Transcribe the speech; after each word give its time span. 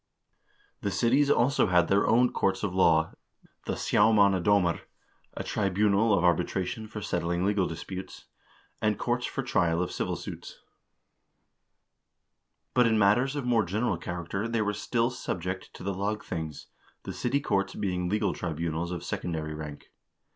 The 0.81 0.89
cities 0.89 1.29
also 1.29 1.67
had 1.67 1.87
their 1.87 2.07
own 2.07 2.33
courts 2.33 2.63
of 2.63 2.73
law; 2.73 3.13
the 3.67 3.75
xii. 3.75 3.97
manna 3.99 4.41
ddmr, 4.41 4.81
a 5.35 5.43
tribunal 5.43 6.17
of 6.17 6.23
arbi 6.23 6.41
tration 6.43 6.89
for 6.89 7.01
settling 7.03 7.45
legal 7.45 7.67
disputes; 7.67 8.25
and 8.81 8.97
courts 8.97 9.27
for 9.27 9.43
trial 9.43 9.79
of 9.79 9.91
civil 9.91 10.15
suits; 10.15 10.57
but 12.73 12.87
in 12.87 12.97
matters 12.97 13.35
of 13.35 13.45
more 13.45 13.63
general 13.63 13.95
character 13.97 14.47
they 14.47 14.63
were 14.63 14.73
still 14.73 15.11
subject 15.11 15.71
to 15.75 15.83
the 15.83 15.93
lagthings, 15.93 16.65
the 17.03 17.13
city 17.13 17.39
courts 17.39 17.75
being 17.75 18.09
legal 18.09 18.33
tribunals 18.33 18.91
of 18.91 19.03
secondary 19.03 19.53
rank. 19.53 19.91